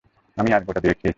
[0.37, 1.09] আমি আজ গোটা দুয়েক খেয়েছি।